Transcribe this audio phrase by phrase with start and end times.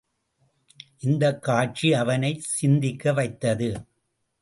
[0.99, 3.85] இந்தக் காட்சி அவனைச் சிந்திக்க வைத்தது.